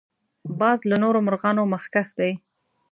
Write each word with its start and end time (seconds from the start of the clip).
باز 0.59 0.79
له 0.89 0.97
نورو 1.03 1.19
مرغانو 1.27 1.63
مخکښ 1.73 2.07
دی 2.19 2.31